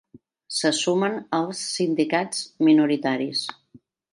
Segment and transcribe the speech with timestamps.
[0.59, 3.45] Se sumen els sindicats minoritaris.